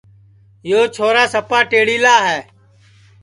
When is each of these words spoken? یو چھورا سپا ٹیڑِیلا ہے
یو 0.69 0.81
چھورا 0.95 1.23
سپا 1.33 1.59
ٹیڑِیلا 1.69 2.15
ہے 2.27 2.39